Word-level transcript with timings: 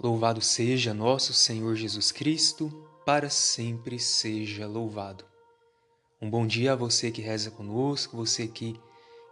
Louvado 0.00 0.40
seja 0.40 0.94
nosso 0.94 1.34
Senhor 1.34 1.74
Jesus 1.74 2.12
Cristo, 2.12 2.88
para 3.04 3.28
sempre 3.28 3.98
seja 3.98 4.64
louvado. 4.64 5.24
Um 6.22 6.30
bom 6.30 6.46
dia 6.46 6.74
a 6.74 6.76
você 6.76 7.10
que 7.10 7.20
reza 7.20 7.50
conosco, 7.50 8.16
você 8.16 8.46
que 8.46 8.78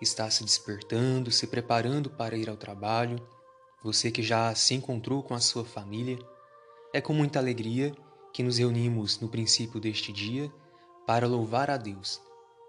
está 0.01 0.29
se 0.29 0.43
despertando, 0.43 1.31
se 1.31 1.47
preparando 1.47 2.11
para 2.11 2.37
ir 2.37 2.51
ao 2.51 2.57
trabalho, 2.57 3.25
você 3.81 4.10
que 4.10 4.24
já 4.24 4.53
se 4.56 4.74
encontrou 4.74 5.22
com 5.22 5.35
a 5.35 5.40
sua 5.40 5.65
família. 5.65 6.19
É 6.92 7.01
com 7.01 7.12
muita 7.12 7.38
alegria 7.38 7.94
que 8.33 8.42
nos 8.42 8.58
reunimos 8.58 9.21
no 9.21 9.28
princípio 9.28 9.78
deste 9.78 10.12
dia 10.12 10.53
para 11.06 11.28
louvar 11.28 11.71
a 11.71 11.76
Deus 11.76 12.21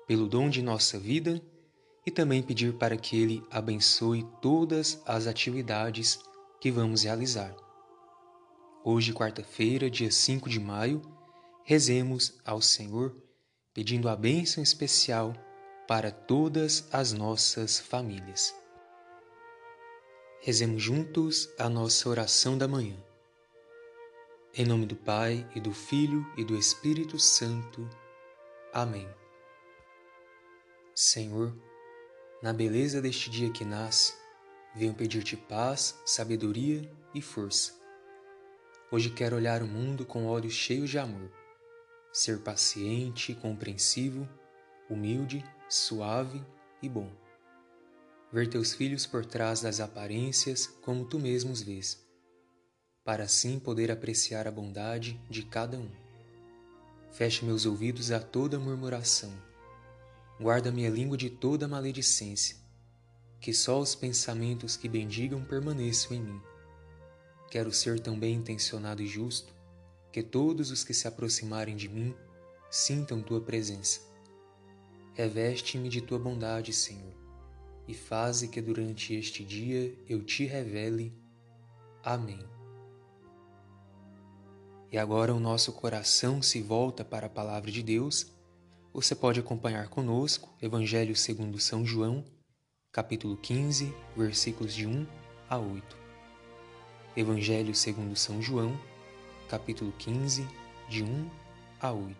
pelo 0.05 0.27
dom 0.27 0.51
de 0.51 0.61
nossa 0.61 0.99
vida 0.99 1.41
e 2.05 2.11
também 2.11 2.43
pedir 2.43 2.73
para 2.73 2.95
que 2.95 3.19
Ele 3.19 3.43
abençoe 3.49 4.23
todas 4.39 5.01
as 5.03 5.25
atividades 5.25 6.19
que 6.61 6.69
vamos 6.69 7.01
realizar. 7.01 7.66
Hoje, 8.89 9.11
quarta-feira, 9.11 9.89
dia 9.89 10.09
5 10.09 10.49
de 10.49 10.61
maio, 10.61 11.01
rezemos 11.65 12.39
ao 12.45 12.61
Senhor 12.61 13.13
pedindo 13.73 14.07
a 14.07 14.15
bênção 14.15 14.63
especial 14.63 15.33
para 15.85 16.09
todas 16.09 16.87
as 16.89 17.11
nossas 17.11 17.77
famílias. 17.77 18.55
Rezemos 20.39 20.81
juntos 20.81 21.49
a 21.59 21.67
nossa 21.67 22.07
oração 22.07 22.57
da 22.57 22.65
manhã. 22.65 22.95
Em 24.53 24.65
nome 24.65 24.85
do 24.85 24.95
Pai 24.95 25.45
e 25.53 25.59
do 25.59 25.73
Filho 25.73 26.25
e 26.37 26.45
do 26.45 26.55
Espírito 26.55 27.19
Santo. 27.19 27.89
Amém. 28.71 29.09
Senhor, 30.95 31.53
na 32.41 32.53
beleza 32.53 33.01
deste 33.01 33.29
dia 33.29 33.51
que 33.51 33.65
nasce, 33.65 34.13
venho 34.73 34.93
pedir-te 34.93 35.35
paz, 35.35 35.99
sabedoria 36.05 36.89
e 37.13 37.21
força 37.21 37.85
Hoje 38.89 39.09
quero 39.09 39.35
olhar 39.35 39.61
o 39.61 39.67
mundo 39.67 40.05
com 40.05 40.27
olhos 40.27 40.53
cheios 40.53 40.89
de 40.89 40.97
amor, 40.97 41.29
ser 42.09 42.39
paciente, 42.39 43.35
compreensivo, 43.35 44.25
humilde, 44.89 45.43
suave 45.67 46.41
e 46.81 46.87
bom. 46.87 47.11
Ver 48.31 48.47
teus 48.47 48.73
filhos 48.73 49.05
por 49.05 49.25
trás 49.25 49.59
das 49.59 49.81
aparências 49.81 50.67
como 50.81 51.03
tu 51.03 51.19
mesmo 51.19 51.51
os 51.51 51.61
vês, 51.61 52.01
para 53.03 53.25
assim 53.25 53.59
poder 53.59 53.91
apreciar 53.91 54.47
a 54.47 54.51
bondade 54.51 55.19
de 55.29 55.43
cada 55.43 55.77
um. 55.77 55.91
Feche 57.11 57.43
meus 57.43 57.65
ouvidos 57.65 58.09
a 58.09 58.21
toda 58.21 58.57
murmuração. 58.57 59.33
Guarda 60.39 60.71
minha 60.71 60.89
língua 60.89 61.17
de 61.17 61.29
toda 61.29 61.67
maledicência. 61.67 62.55
Que 63.41 63.53
só 63.53 63.81
os 63.81 63.95
pensamentos 63.95 64.77
que 64.77 64.87
bendigam 64.87 65.43
permaneçam 65.43 66.15
em 66.15 66.21
mim 66.21 66.41
Quero 67.49 67.71
ser 67.71 67.99
tão 67.99 68.19
bem 68.19 68.35
intencionado 68.35 69.01
e 69.01 69.07
justo 69.07 69.53
que 70.11 70.21
todos 70.21 70.71
os 70.71 70.83
que 70.83 70.93
se 70.93 71.07
aproximarem 71.07 71.75
de 71.75 71.87
mim 71.87 72.13
sintam 72.69 73.21
tua 73.21 73.39
presença. 73.39 74.01
Reveste-me 75.13 75.89
de 75.89 76.01
tua 76.01 76.19
bondade, 76.19 76.73
Senhor, 76.73 77.13
e 77.87 77.93
faze 77.93 78.49
que 78.49 78.61
durante 78.61 79.13
este 79.13 79.43
dia 79.43 79.97
eu 80.07 80.23
te 80.23 80.45
revele. 80.45 81.13
Amém. 82.03 82.39
E 84.91 84.97
agora 84.97 85.33
o 85.33 85.39
nosso 85.39 85.71
coração 85.73 86.41
se 86.41 86.61
volta 86.61 87.03
para 87.03 87.27
a 87.27 87.29
palavra 87.29 87.71
de 87.71 87.81
Deus. 87.81 88.27
Você 88.93 89.15
pode 89.15 89.39
acompanhar 89.39 89.89
conosco 89.89 90.55
Evangelho 90.61 91.15
segundo 91.15 91.59
São 91.59 91.85
João, 91.85 92.23
capítulo 92.91 93.37
15, 93.37 93.93
versículos 94.15 94.73
de 94.73 94.87
1 94.87 95.05
a 95.49 95.57
8. 95.57 96.06
Evangelho 97.17 97.73
segundo 97.73 98.15
São 98.15 98.39
João, 98.43 98.79
capítulo 99.49 99.91
15, 99.97 100.47
de 100.87 101.03
1 101.03 101.29
a 101.81 101.91
8. 101.91 102.15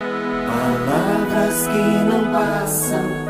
Palavras 0.00 1.68
que 1.68 2.04
não 2.10 2.32
passam, 2.32 3.21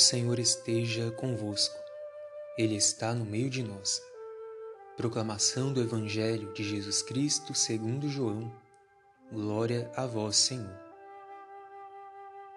Senhor 0.00 0.38
esteja 0.38 1.10
convosco, 1.12 1.78
Ele 2.56 2.74
está 2.74 3.14
no 3.14 3.24
meio 3.24 3.50
de 3.50 3.62
nós. 3.62 4.02
Proclamação 4.96 5.72
do 5.72 5.80
Evangelho 5.80 6.52
de 6.54 6.64
Jesus 6.64 7.02
Cristo 7.02 7.54
segundo 7.54 8.08
João. 8.08 8.50
Glória 9.30 9.90
a 9.94 10.06
vós, 10.06 10.36
Senhor. 10.36 10.74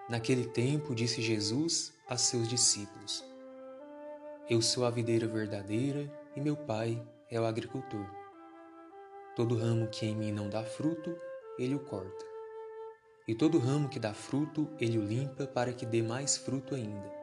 Naquele 0.10 0.46
tempo 0.46 0.96
disse 0.96 1.22
Jesus 1.22 1.94
a 2.08 2.18
seus 2.18 2.48
discípulos: 2.48 3.24
Eu 4.50 4.62
sou 4.62 4.86
a 4.86 4.90
videira 4.90 5.28
verdadeira 5.28 6.10
e 6.36 6.42
meu 6.42 6.56
Pai 6.56 7.06
é 7.30 7.40
o 7.40 7.46
agricultor. 7.46 8.06
Todo 9.36 9.58
ramo 9.58 9.88
que 9.88 10.06
em 10.06 10.16
mim 10.16 10.32
não 10.32 10.50
dá 10.50 10.64
fruto, 10.64 11.16
ele 11.60 11.76
o 11.76 11.80
corta. 11.80 12.26
E 13.28 13.36
todo 13.36 13.60
ramo 13.60 13.90
que 13.90 14.00
dá 14.00 14.14
fruto, 14.14 14.70
ele 14.80 14.98
o 14.98 15.04
limpa 15.04 15.46
para 15.46 15.74
que 15.74 15.86
dê 15.86 16.02
mais 16.02 16.38
fruto 16.38 16.76
ainda. 16.76 17.23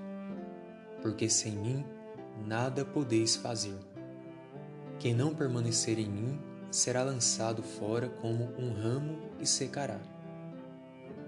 porque 1.01 1.29
sem 1.29 1.53
mim 1.53 1.85
nada 2.45 2.85
podeis 2.85 3.35
fazer. 3.35 3.77
Quem 4.99 5.13
não 5.13 5.33
permanecer 5.33 5.97
em 5.99 6.09
mim 6.09 6.39
será 6.69 7.03
lançado 7.03 7.63
fora 7.63 8.09
como 8.09 8.45
um 8.57 8.73
ramo 8.73 9.17
e 9.39 9.45
secará. 9.45 9.99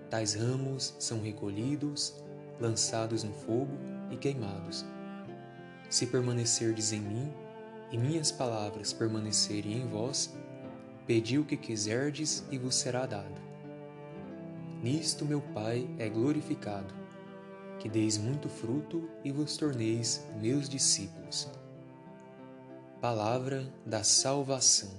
Tais 0.09 0.35
ramos 0.35 0.95
são 0.99 1.21
recolhidos, 1.21 2.13
lançados 2.59 3.23
no 3.23 3.33
fogo 3.33 3.73
e 4.11 4.17
queimados. 4.17 4.85
Se 5.89 6.05
permanecerdes 6.07 6.93
em 6.93 7.01
mim 7.01 7.33
e 7.91 7.97
minhas 7.97 8.31
palavras 8.31 8.93
permanecerem 8.93 9.81
em 9.81 9.87
vós, 9.87 10.33
pedi 11.05 11.37
o 11.37 11.45
que 11.45 11.57
quiserdes 11.57 12.45
e 12.51 12.57
vos 12.57 12.75
será 12.75 13.05
dado. 13.05 13.41
Nisto 14.81 15.25
meu 15.25 15.41
Pai 15.41 15.89
é 15.97 16.07
glorificado 16.09 17.02
que 17.83 17.89
deis 17.89 18.17
muito 18.17 18.47
fruto 18.47 19.09
e 19.25 19.31
vos 19.33 19.57
torneis 19.57 20.25
meus 20.39 20.69
discípulos. 20.69 21.51
Palavra 23.01 23.67
da 23.85 24.05
salvação. 24.05 24.89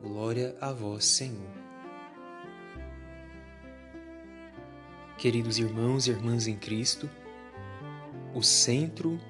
Glória 0.00 0.56
a 0.60 0.70
vós, 0.70 1.04
Senhor. 1.04 1.50
Queridos 5.18 5.58
irmãos 5.58 6.06
e 6.06 6.10
irmãs 6.12 6.46
em 6.46 6.56
Cristo, 6.56 7.10
o 8.36 8.40
centro 8.40 9.20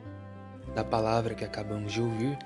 da 0.74 0.84
palavra 0.84 1.34
que 1.34 1.46
acabamos 1.46 1.94
de 1.94 2.02
ouvir 2.02 2.38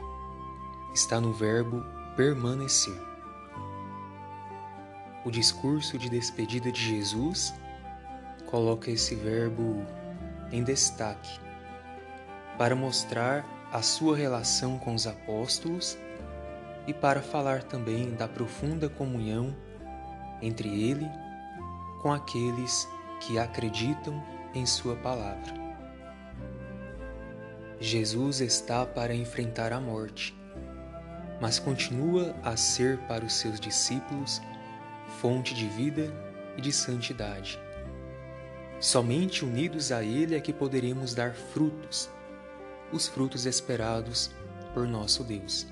está 0.95 1.21
no 1.21 1.33
verbo 1.33 1.83
permanecer. 2.17 2.95
o 5.25 5.31
discurso 5.31 5.97
de 5.97 6.11
despedida 6.11 6.71
de 6.71 6.81
Jesus 6.81 7.55
coloca 8.47 8.91
esse 8.91 9.15
verbo 9.15 9.83
em 10.55 10.63
destaque 10.63 11.41
para 12.57 12.77
mostrar 12.77 13.45
a 13.73 13.83
sua 13.83 14.17
relação 14.17 14.79
com 14.79 14.95
os 14.95 15.05
apóstolos 15.05 15.99
e 16.87 16.95
para 16.95 17.21
falar 17.21 17.65
também 17.65 18.15
da 18.15 18.29
profunda 18.29 18.89
comunhão 18.89 19.55
entre 20.41 20.69
ele 20.69 21.11
com 22.01 22.13
aqueles 22.13 22.87
que 23.21 23.37
acreditam 23.37 24.23
em 24.55 24.65
Sua 24.65 24.95
palavra. 24.95 25.65
Jesus 27.81 28.41
está 28.41 28.87
para 28.87 29.13
enfrentar 29.13 29.73
a 29.73 29.81
morte, 29.81 30.39
mas 31.41 31.59
continua 31.59 32.37
a 32.45 32.57
ser 32.57 32.99
para 33.09 33.25
os 33.25 33.33
seus 33.33 33.59
discípulos 33.59 34.41
fonte 35.21 35.53
de 35.53 35.67
vida 35.67 36.15
e 36.57 36.61
de 36.61 36.73
santidade. 36.73 37.59
Somente 38.85 39.47
unidos 39.47 39.91
a 39.91 40.05
Ele 40.05 40.35
é 40.35 40.41
que 40.43 40.53
poderemos 40.53 41.15
dar 41.15 41.33
frutos, 41.33 42.11
os 42.93 43.09
frutos 43.09 43.47
esperados 43.47 44.31
por 44.75 44.87
nosso 44.87 45.25
Deus. 45.25 45.67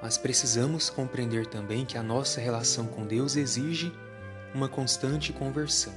Mas 0.00 0.16
precisamos 0.16 0.88
compreender 0.88 1.46
também 1.46 1.84
que 1.84 1.98
a 1.98 2.02
nossa 2.02 2.40
relação 2.40 2.86
com 2.86 3.06
Deus 3.06 3.36
exige 3.36 3.92
uma 4.54 4.66
constante 4.66 5.30
conversão. 5.30 5.92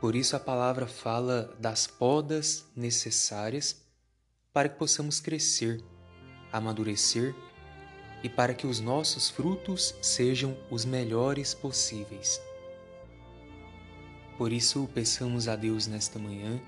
Por 0.00 0.14
isso 0.14 0.36
a 0.36 0.40
palavra 0.40 0.86
fala 0.86 1.52
das 1.58 1.88
podas 1.88 2.64
necessárias 2.76 3.84
para 4.52 4.68
que 4.68 4.78
possamos 4.78 5.18
crescer, 5.18 5.82
amadurecer 6.52 7.34
e 8.22 8.28
para 8.28 8.54
que 8.54 8.68
os 8.68 8.78
nossos 8.78 9.28
frutos 9.28 9.92
sejam 10.00 10.56
os 10.70 10.84
melhores 10.84 11.52
possíveis. 11.52 12.40
Por 14.40 14.54
isso, 14.54 14.88
peçamos 14.94 15.48
a 15.48 15.54
Deus 15.54 15.86
nesta 15.86 16.18
manhã 16.18 16.58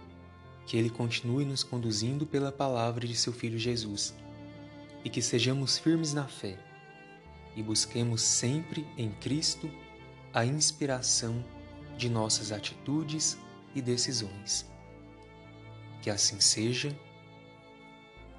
que 0.67 0.77
Ele 0.77 0.91
continue 0.91 1.47
nos 1.47 1.65
conduzindo 1.65 2.27
pela 2.27 2.53
palavra 2.53 3.07
de 3.07 3.17
Seu 3.17 3.33
Filho 3.33 3.59
Jesus 3.59 4.15
e 5.03 5.09
que 5.09 5.23
sejamos 5.23 5.79
firmes 5.79 6.13
na 6.13 6.29
fé 6.29 6.59
e 7.57 7.63
busquemos 7.63 8.21
sempre 8.21 8.87
em 8.99 9.11
Cristo 9.13 9.71
a 10.35 10.45
inspiração 10.45 11.43
de 11.97 12.11
nossas 12.11 12.53
atitudes 12.53 13.39
e 13.75 13.81
decisões. 13.81 14.71
Que 16.03 16.11
assim 16.11 16.41
seja. 16.41 16.95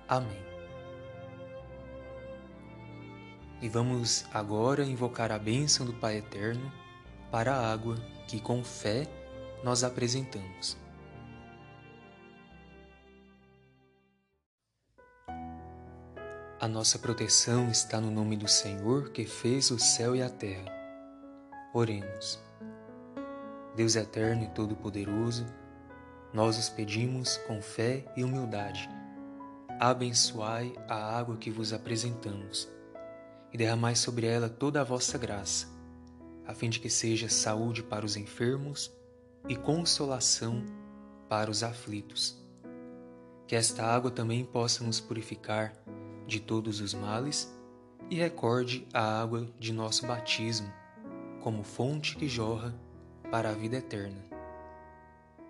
Amém. 0.07 0.45
E 3.63 3.68
vamos 3.68 4.25
agora 4.31 4.86
invocar 4.86 5.31
a 5.31 5.39
bênção 5.39 5.88
do 5.88 5.94
Pai 5.94 6.18
Eterno 6.18 6.71
para 7.31 7.56
a 7.56 7.74
água 7.74 7.95
que 8.27 8.39
com 8.39 8.63
fé 8.63 9.23
nós 9.63 9.83
apresentamos. 9.83 10.77
A 16.60 16.68
nossa 16.68 17.00
proteção 17.00 17.69
está 17.69 18.00
no 18.00 18.12
nome 18.12 18.36
do 18.38 18.48
Senhor 18.48 19.10
que 19.10 19.25
fez 19.25 19.71
o 19.71 19.80
céu 19.80 20.15
e 20.15 20.21
a 20.21 20.30
terra. 20.30 20.71
Oremos. 21.74 22.39
Deus 23.75 23.95
eterno 23.95 24.44
e 24.44 24.48
todo-poderoso, 24.50 25.45
nós 26.33 26.57
os 26.57 26.69
pedimos 26.69 27.38
com 27.48 27.62
fé 27.62 28.06
e 28.15 28.24
humildade. 28.24 28.89
Abençoai 29.80 30.74
a 30.88 31.18
água 31.18 31.38
que 31.38 31.50
vos 31.50 31.74
apresentamos 31.74 32.69
e 33.51 33.57
derramai 33.57 33.95
sobre 33.95 34.27
ela 34.27 34.50
toda 34.50 34.81
a 34.81 34.83
vossa 34.83 35.18
graça, 35.18 35.68
a 36.45 36.54
fim 36.54 36.69
de 36.69 36.80
que 36.80 36.89
seja 36.89 37.27
saúde 37.27 37.81
para 37.83 38.06
os 38.06 38.15
enfermos 38.15 38.92
e 39.48 39.56
consolação 39.56 40.63
para 41.28 41.51
os 41.51 41.63
aflitos. 41.63 42.38
Que 43.48 43.56
esta 43.56 43.86
água 43.86 44.10
também 44.10 44.45
possa 44.45 44.84
nos 44.84 45.00
purificar 45.00 45.74
de 46.25 46.40
todos 46.40 46.80
os 46.80 46.94
males 46.94 47.54
e 48.10 48.16
recorde 48.16 48.88
a 48.94 49.22
água 49.22 49.48
de 49.60 49.74
nosso 49.74 50.06
batismo 50.06 50.72
como 51.42 51.63
fonte 51.63 52.16
que 52.16 52.28
jorra 52.28 52.74
para 53.30 53.50
a 53.50 53.54
vida 53.54 53.78
eterna. 53.78 54.24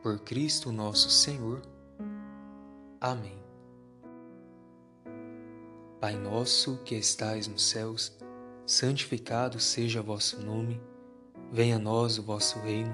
Por 0.02 0.20
Cristo 0.20 0.72
nosso 0.72 1.10
Senhor. 1.10 1.62
Amém. 3.00 3.38
Pai 6.02 6.16
nosso 6.16 6.78
que 6.84 6.96
estais 6.96 7.48
nos 7.48 7.64
céus, 7.70 8.18
santificado 8.66 9.60
seja 9.60 10.02
vosso 10.02 10.42
nome, 10.42 10.82
venha 11.52 11.78
a 11.78 11.80
nós 11.80 12.18
o 12.18 12.24
vosso 12.24 12.60
reino, 12.60 12.94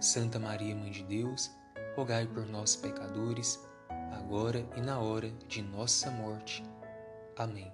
Santa 0.00 0.38
Maria, 0.38 0.74
Mãe 0.74 0.90
de 0.90 1.02
Deus, 1.04 1.50
rogai 1.94 2.26
por 2.26 2.46
nós, 2.46 2.74
pecadores, 2.74 3.62
agora 4.12 4.66
e 4.74 4.80
na 4.80 4.98
hora 4.98 5.30
de 5.46 5.60
nossa 5.60 6.10
morte. 6.10 6.64
Amém. 7.36 7.70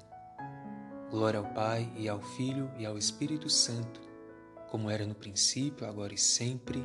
Glória 1.08 1.38
ao 1.38 1.46
Pai 1.55 1.88
e 1.96 2.08
ao 2.08 2.20
Filho 2.20 2.69
e 2.76 2.84
ao 2.84 2.99
Espírito 2.99 3.49
Santo, 3.49 4.00
como 4.69 4.90
era 4.90 5.06
no 5.06 5.14
princípio, 5.14 5.87
agora 5.87 6.12
e 6.12 6.19
sempre. 6.19 6.82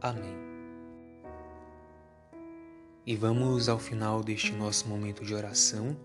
Amém. 0.00 0.36
E 3.06 3.14
vamos 3.14 3.68
ao 3.68 3.78
final 3.78 4.20
deste 4.20 4.50
nosso 4.50 4.88
momento 4.88 5.24
de 5.24 5.32
oração 5.32 5.96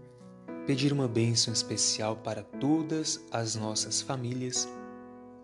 pedir 0.67 0.93
uma 0.93 1.07
bênção 1.07 1.51
especial 1.51 2.15
para 2.17 2.43
todas 2.43 3.25
as 3.31 3.55
nossas 3.55 4.03
famílias, 4.03 4.69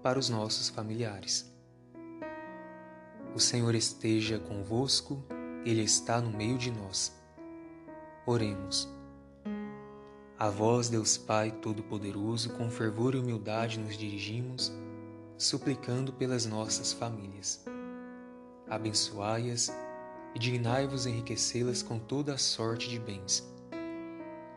para 0.04 0.20
os 0.20 0.30
nossos 0.30 0.70
familiares. 0.70 1.57
O 3.36 3.40
Senhor 3.40 3.76
esteja 3.76 4.40
convosco, 4.40 5.24
Ele 5.66 5.82
está 5.82 6.20
no 6.22 6.36
meio 6.36 6.58
de 6.58 6.72
nós. 6.72 7.16
Oremos. 8.26 8.90
A 10.40 10.50
vós, 10.50 10.90
Deus 10.90 11.18
Pai 11.18 11.52
Todo-Poderoso, 11.52 12.52
com 12.52 12.70
fervor 12.70 13.16
e 13.16 13.18
humildade 13.18 13.80
nos 13.80 13.98
dirigimos, 13.98 14.72
suplicando 15.38 16.14
pelas 16.14 16.46
nossas 16.46 16.94
famílias. 16.94 17.64
Abençoai-as 18.70 19.72
e 20.36 20.40
dignai-vos 20.40 21.06
enriquecê-las 21.06 21.82
com 21.82 21.98
toda 21.98 22.34
a 22.34 22.38
sorte 22.38 22.90
de 22.90 23.00
bens. 23.00 23.48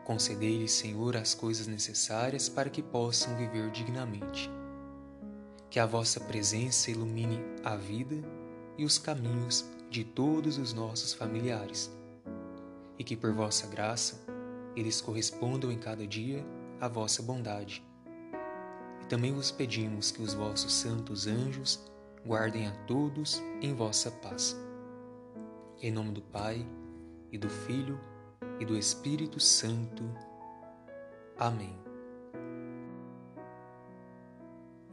Concedei-lhes, 0.05 0.71
Senhor, 0.71 1.15
as 1.15 1.33
coisas 1.33 1.67
necessárias 1.67 2.49
para 2.49 2.69
que 2.69 2.81
possam 2.81 3.35
viver 3.37 3.71
dignamente. 3.71 4.51
Que 5.69 5.79
a 5.79 5.85
vossa 5.85 6.19
presença 6.19 6.91
ilumine 6.91 7.39
a 7.63 7.75
vida 7.75 8.21
e 8.81 8.83
os 8.83 8.97
caminhos 8.97 9.63
de 9.91 10.03
todos 10.03 10.57
os 10.57 10.73
nossos 10.73 11.13
familiares 11.13 11.95
e 12.97 13.03
que 13.03 13.15
por 13.15 13.31
vossa 13.31 13.67
graça 13.67 14.25
eles 14.75 14.99
correspondam 14.99 15.71
em 15.71 15.77
cada 15.77 16.07
dia 16.07 16.43
à 16.79 16.87
vossa 16.87 17.21
bondade. 17.21 17.85
E 19.03 19.05
também 19.05 19.33
vos 19.33 19.51
pedimos 19.51 20.09
que 20.09 20.23
os 20.23 20.33
vossos 20.33 20.73
santos 20.73 21.27
anjos 21.27 21.87
guardem 22.25 22.67
a 22.67 22.71
todos 22.87 23.39
em 23.61 23.71
vossa 23.75 24.09
paz. 24.09 24.59
Em 25.79 25.91
nome 25.91 26.11
do 26.11 26.21
Pai, 26.23 26.65
e 27.31 27.37
do 27.37 27.49
Filho, 27.49 27.99
e 28.59 28.65
do 28.65 28.75
Espírito 28.75 29.39
Santo. 29.39 30.03
Amém. 31.37 31.90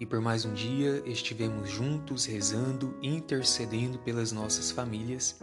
E 0.01 0.07
por 0.07 0.21
mais 0.21 0.45
um 0.45 0.55
dia 0.55 1.03
estivemos 1.05 1.69
juntos 1.69 2.25
rezando 2.25 2.97
e 3.03 3.09
intercedendo 3.09 3.99
pelas 3.99 4.33
nossas 4.33 4.71
famílias 4.71 5.41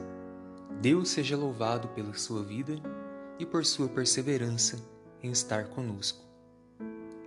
Deus 0.82 1.10
seja 1.10 1.36
louvado 1.36 1.88
pela 1.90 2.14
sua 2.14 2.44
vida 2.44 2.76
e 3.40 3.46
por 3.46 3.66
sua 3.66 3.88
perseverança 3.88 4.80
em 5.24 5.32
estar 5.32 5.70
conosco. 5.70 6.24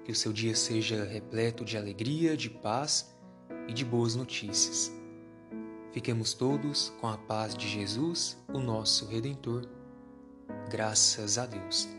Que 0.04 0.12
o 0.12 0.14
seu 0.14 0.32
dia 0.32 0.54
seja 0.54 1.04
repleto 1.04 1.64
de 1.64 1.76
alegria, 1.76 2.36
de 2.36 2.48
paz 2.48 3.14
e 3.66 3.72
de 3.72 3.84
boas 3.84 4.14
notícias. 4.14 4.92
Fiquemos 5.92 6.34
todos 6.34 6.92
com 7.00 7.08
a 7.08 7.18
paz 7.18 7.54
de 7.54 7.68
Jesus, 7.68 8.36
o 8.52 8.58
nosso 8.58 9.06
Redentor. 9.06 9.66
Graças 10.70 11.36
a 11.36 11.46
Deus. 11.46 11.97